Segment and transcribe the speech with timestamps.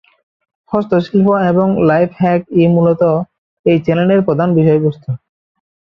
[0.71, 3.01] হস্তশিল্প এবং লাইফ-হ্যাক-ই মূলত
[3.65, 5.09] এই চ্যানেলের প্রধান বিষয়বস্তু।